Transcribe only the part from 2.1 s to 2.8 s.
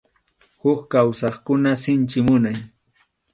munay.